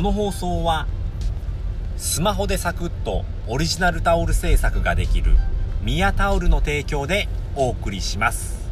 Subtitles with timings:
[0.00, 0.86] この放送は
[1.98, 5.36] スマホでサクッとオリジナルタオル制作ができる
[5.82, 8.70] ミヤタオルの提供でお送りします。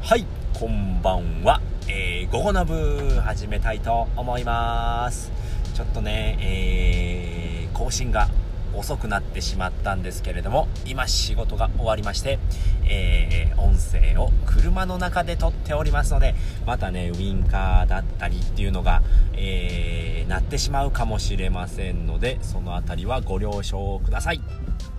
[0.00, 0.24] はい
[0.58, 5.30] こんばんは、えー、午後の部始めたいと思います。
[5.74, 8.30] ちょっとね、えー、更新が
[8.74, 12.38] 遅くなってしまったんですけれども今仕事が終わりまして、
[12.84, 16.34] えー、音声を車の中で撮っておりますので
[16.66, 19.02] またねウインカーだったりっていうのが、
[19.34, 24.40] えー、なってしまうかもしれませんのでその辺りはご了承ください。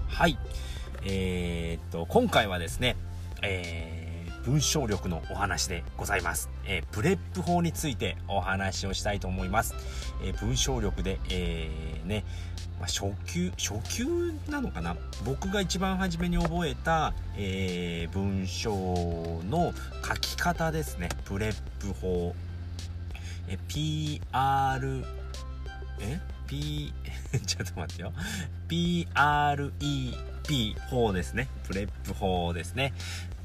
[0.08, 0.38] はい。
[1.06, 2.96] えー、っと今回はですね
[3.42, 3.93] えー
[4.46, 6.50] 文章力のお話でございます。
[6.66, 9.74] えー、 PREP 法についてお話をしたいと思います。
[10.22, 12.26] えー、文章力で、えー、ね、
[12.80, 14.98] まあ、初級、初級なのかな？
[15.26, 18.74] 僕が一番初めに覚えた、え文章
[19.50, 19.74] の
[20.06, 21.08] 書き方ですね。
[21.24, 22.36] PREP 法。
[23.48, 25.06] え、PR、
[26.02, 26.94] え？P、
[27.46, 28.12] ちょっと待ってよ。
[28.68, 31.48] PREP 法ですね。
[31.66, 32.94] PREP 法ですね。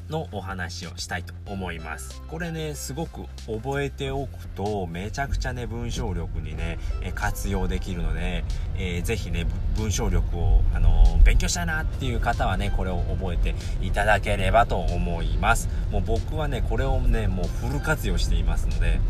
[0.09, 2.23] のお話をしたいと思います。
[2.29, 6.79] これね、すごく覚えておくと、めちゃくちゃね、文章力にね、
[7.15, 8.45] 活用できるので、
[8.77, 15.69] えー、ぜひね、文章力を、あのー、勉強したいなっていう方はね、これを覚えていただければと思います。
[15.91, 19.01] もう僕はね、これをね、もうフル活用していますので、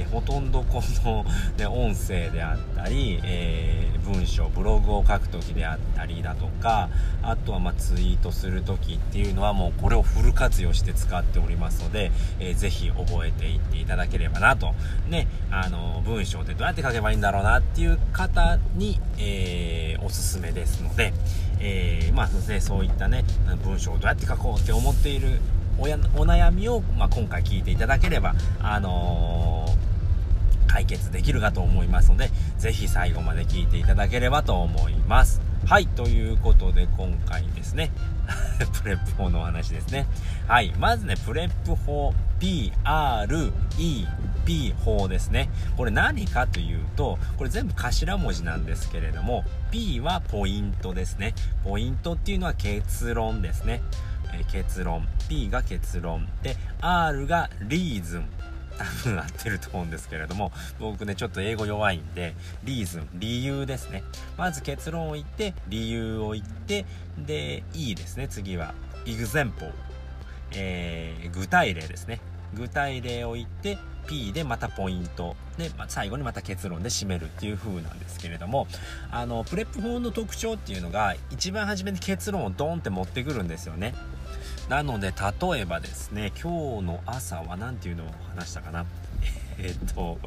[0.00, 1.24] えほとんどこの、
[1.58, 6.88] ね、音声であったり、えー、文章ブログを書く時であったりだとか
[7.22, 14.74] あとはまツイートする時っていうのはもうこれをフル活用して使っておりますので、えー、ぜひ覚えていっていただければなと。
[15.08, 21.12] ねあの文章でどうやって書けばいいんだろうなっていう方に、えー、おすすめですので、
[21.58, 23.24] えー、まあね、そういったね
[23.64, 25.40] 文章をどうやって書こうって思っている
[25.78, 29.89] お悩みを、まあ、今回聞いていただければ、あのー
[30.70, 35.42] 解決できるかと思いますので、ぜひ最後まで聞いていただければと思います。
[35.66, 37.90] はい、ということで今回ですね、
[38.80, 40.06] PREP 法のお話ですね。
[40.46, 42.74] はい、まずね、 PREP 法 PREP
[44.76, 45.50] 法ですね。
[45.76, 51.34] これ何かというと、これ全部頭文字なんですけれども、P はポイントですね。
[51.64, 53.82] ポイントっていうのは結論ですね。
[54.32, 55.08] え結論。
[55.28, 56.28] P が結論。
[56.42, 58.24] で、R がリーズン。
[58.80, 64.02] 多分合ってると思うんですけれども、僕ね、ちょっと英語弱いんで、リーズン、理由ですね。
[64.38, 66.86] まず結論を言って、理由を言って、
[67.18, 68.74] で、いいですね、次は。
[69.04, 69.72] example。
[70.52, 72.20] えー、具体例ですね。
[72.54, 78.66] 具体例を言って、P でまたポイントで、まあ、最後にまた結論で締めるっていう風なんですけれども
[79.10, 83.94] あのプレップ法の特徴っていうのが一番初めに結論をドンって持ってくるんですよね
[84.70, 88.86] なので例えばですね今日の朝は何ていうのを話したかな？
[89.58, 90.18] えっと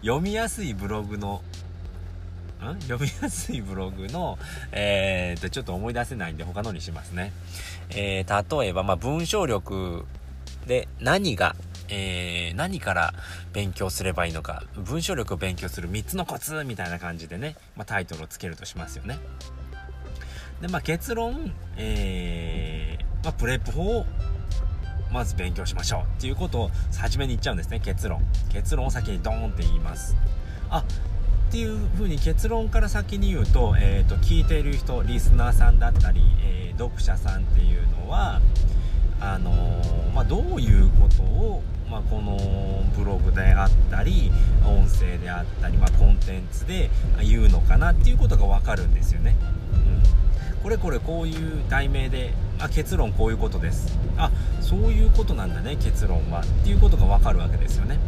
[0.00, 1.42] 読みやすいブログの
[2.62, 2.80] ん？
[2.80, 4.38] 読みやすいブログの、
[4.72, 7.32] えー、っと、ちょっと思い出せないんで他のにしますね。
[7.90, 10.06] えー、例えば、まあ、文章力
[10.66, 11.54] で何が、
[11.88, 13.14] えー、何から
[13.52, 19.18] 勉強すればいいのか、文章力を勉強する3つのコツみたいな感じでね、まあ、タイトルをつけるとしますよね。
[20.60, 22.89] で、まあ、結論、えー、
[23.22, 24.06] まあ、プレップ法を
[25.12, 26.02] まず勉強しましょう。
[26.18, 27.80] っていうことを初めに言っちゃうんですね。
[27.80, 28.22] 結論。
[28.50, 30.16] 結論を先にドーンって言います
[30.68, 30.84] あ
[31.50, 38.40] っていう風に結論から先に言うと,、えーと、聞いている人リスナーさんだったり、えー、読者さんっていうのは
[39.20, 42.38] あのー、まあ、どういうことを、まあ、この
[42.96, 44.30] ブログであったり
[44.64, 46.88] 音声であったり、まあ、コンテンツで
[47.20, 49.34] 言うのかなっていうことが分かるんですよね。
[49.74, 50.62] うん。
[50.62, 53.98] これこれこういう題名であ結論こういうことです。
[54.16, 56.40] あそういうことなんだね結論は。
[56.40, 57.98] っていうことが分かるわけですよね、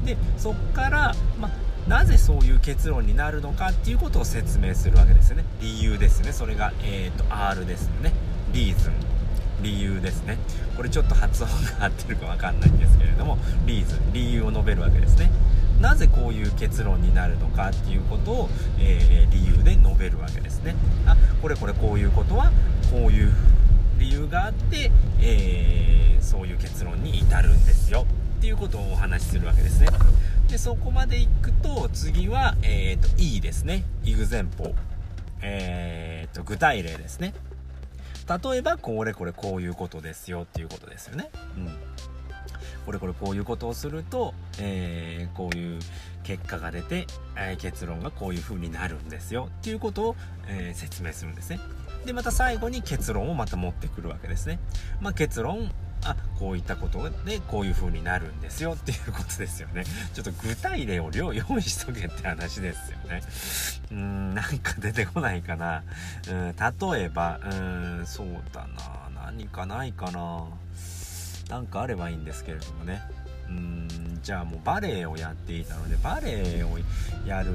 [0.00, 1.50] うん、でそっから、ま
[1.88, 5.44] なぜそういう結論になるのかっていうことを説明するわけですよね。
[5.60, 6.32] 理由ですね。
[6.32, 8.12] それが、えーと、R ですね。
[8.52, 8.92] リーズン
[9.62, 10.38] 理由ですね。
[10.76, 15.30] これちょっと発音が合ってるか分かんないんですけれどもリーズン理由を述べるわけですね。
[15.80, 20.74] なぜこういう結論になるのかっていうことを、えー、理由で述べるわけですね。
[21.06, 22.52] あこれこれこういうことは
[22.90, 23.32] こういう
[23.98, 24.90] 理由があって、
[25.20, 28.06] えー、そういう結論に至るんですよ。
[28.38, 29.88] っていうことをお話しするわけですね。
[30.48, 33.84] でそこまでいくと次は、えーと、いいですね。
[34.04, 34.74] Example
[35.42, 37.34] えーと具体例ですね。
[38.28, 41.30] 例えばこれこれこういうことですよっていうことですよね。
[41.56, 41.68] うん。
[42.86, 45.80] これこれこういうことをすると、えー、こういう
[46.22, 47.06] 結果が出て、
[47.36, 50.16] えー、結論がこういう風になるんですよっていうことを、
[50.48, 51.60] えー、説明するんですね。
[52.06, 54.60] でまた最後に結論をまた持ってくるわけですね、
[55.00, 55.72] まあ、結論
[56.04, 59.84] あこういったことでこういう風になるんですよっていうことですよね。
[60.14, 63.22] ちょっと具体例を用意しとけって話ですよね。
[63.90, 65.82] うーんなんか出てこないかな。
[66.30, 67.48] うん例えばう
[68.02, 69.06] んそうだな。
[69.26, 70.44] 何かないかな。
[71.48, 73.02] なんかあればいいんですけれどもね。
[73.48, 76.78] うんじゃあもうバレエをやっていたのでバレエを
[77.24, 77.50] やる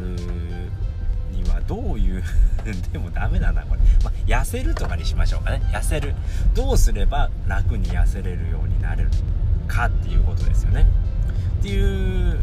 [1.31, 2.23] にはどういう
[2.93, 5.61] でもダメだなこれ、まあ、痩せるとかにしましょうかね。
[5.73, 6.13] 痩せる。
[6.53, 9.09] どうすれば楽に痩せれるようになれる
[9.67, 10.87] かっていうことですよね。
[11.59, 12.39] っていう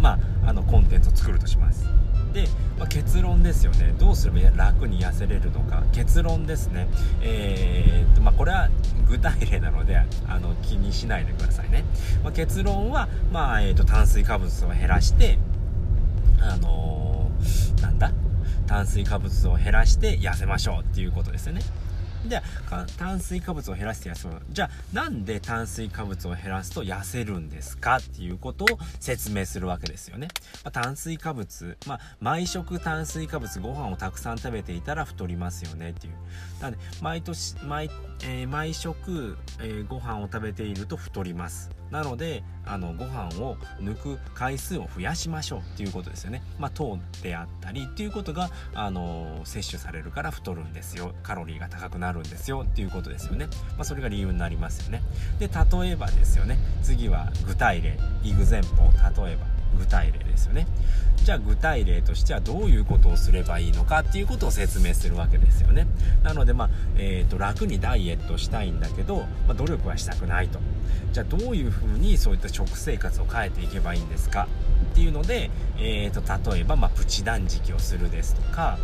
[0.00, 1.95] まああのコンテンツを作るとします。
[2.36, 2.46] で、
[2.78, 3.94] まあ、結論ですよね。
[3.98, 5.82] どうすれば楽に痩せれるのか。
[5.92, 6.86] 結論ですね。
[7.22, 8.68] えー、っとまあこれは
[9.08, 10.06] 具体例なのであ
[10.38, 11.84] の気にしないでくださいね、
[12.22, 15.38] まあ、結論は、まあえー、っと炭水化物を減らして
[16.40, 18.12] あのー、なんだ？
[18.66, 21.62] 炭水化物を減らして痩せましょうっていうことですよね。
[22.28, 22.42] で
[22.96, 30.28] 炭水化物を減らして痩せるじゃあなんで炭水化物を減らすと痩せるんですかっていうことを説明するわけですよね、
[30.64, 36.14] まあ、炭水化物、まあ、毎食炭水化物ご飯をたくさん食べていたら太りますよねっていう。
[36.60, 37.90] なので毎年毎,、
[38.22, 41.70] えー、毎食、えー、ご飯を食べていると太ります。
[41.90, 46.42] なのであのご飯を抜く回数を増やしましょうっていうことですよね。
[46.58, 53.46] まあ、糖であったりっていうことがあの摂取されるから太るんですよカロリーが高くなるんですよっていうことですよね。
[53.76, 55.02] まあ、それが理由になりますよね。
[55.38, 58.84] で例えばですよね次は具体例イグゼンポ
[59.22, 60.66] 例えば具体例ですよね。
[61.16, 65.86] じゃあ具体例としてはどういうことをすればいいのかっていうことを説明するわけですよね。
[66.22, 70.60] なのでまあ、えーと、楽にダイエットしたいんだけど、まあ、努力はしたくないと。
[71.12, 74.48] じゃあどういうふうにそういった食生活を変えていけばいいんですか
[74.92, 78.78] っていうので、えーと、例えば、まあ、プチ断食をするですとか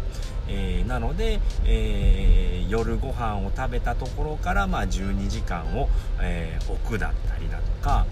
[0.48, 5.88] えー、なので、えー、夜ご飯を食べたところから、まあ、12時間を、
[6.20, 8.06] えー、置くだったりだとか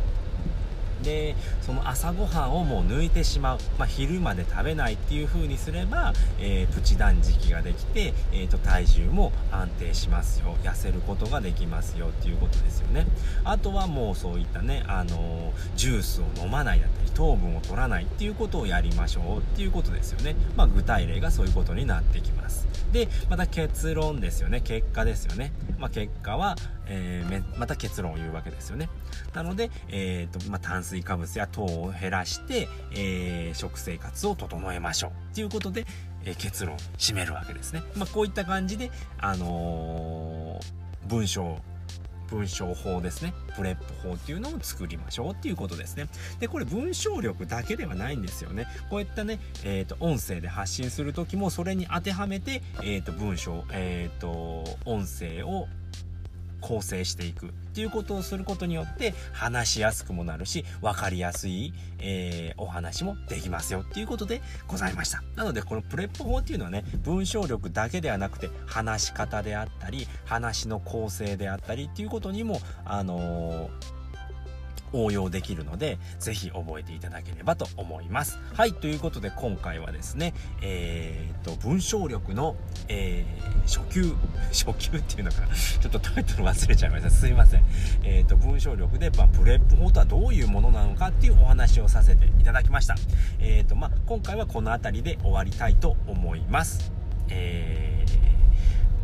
[1.03, 10.57] でその朝ごはんをもう抜いてしまう、まあ、昼まで食べないっていう風にすれば、えー、プチ断食ができて、えーと、体重も安定しますよ。
[10.63, 13.07] 痩せることができますよっていうことですよね。
[13.45, 22.67] あとはもうそういったね、あのー、ジュースを飲まないだったり糖分を取らないっていうことをやりましょうっていうことですよね、まあ、具体例がそういうことになってきます。
[22.93, 24.61] でまた結論ですよね。
[24.61, 26.57] 結果ですよね、まあ、結果は、
[26.87, 28.89] えー、また結論を言うわけですよね。
[29.33, 35.87] なので、えーとまあ、炭水化物や糖を減らして、えー、食生活を整えましょうということで、
[36.25, 40.61] えー、結論を締めるわけですね、まあ、こういった感じで、あの
[41.07, 41.59] 文章
[42.31, 43.35] 文章法ですね。
[43.57, 46.07] プレップ法っていうのを作りましょうっていうことですね。
[46.39, 48.67] で、これ文章力だけではないんですよね。
[48.89, 55.67] こういったね、えっ、ー、と、音声で発信する時もそれに当てはめて、えっ、ー、と、文章、えっ、ー、と、音声を
[56.61, 65.23] 構成していくっていうことをすることによって話しやすくもなるし分かりやすい、えー、お話もできますよっていうことでございました。
[65.37, 74.00] なのでこのプレップ法っていうのはね文章力だけではなくて話し方であったり話の構成であったりっていうことにもあのー
[74.93, 78.39] 応用できるので、ぜひ覚えていただければと思います。
[78.55, 82.57] はい、ということで今回はですね、えー、と、文章力の、
[82.89, 84.15] えー、初級、
[84.53, 87.11] 初級っていうのかな、ちょっとタイトル忘れちゃいました。
[87.11, 87.65] すいません。
[88.03, 92.97] えー、と、文章力で、まあ、プレップ法とはどういうものなのかっていうお話をさせていただきました。
[93.39, 96.93] えー、と、まあ、今回はこの辺りで終わりたいと思います。
[97.29, 98.31] えー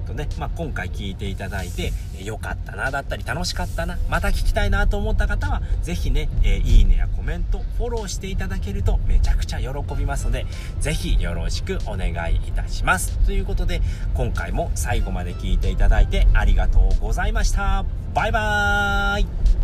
[0.06, 1.92] とね、まあ、今回聞いていただいて、
[2.24, 10.46] 良かったな、だったり楽しかったな、また聞きたいなと思った方は、ぜひね、え、いいねやコメント、フォローしていただけるとめちゃくちゃ喜びますので、
[10.80, 13.18] ぜひよろしくお願いいたします。
[13.26, 13.80] ということで、
[14.14, 17.84] 今回も最後まで聞いていただいてありがとうございました。
[18.14, 19.55] バイバーイ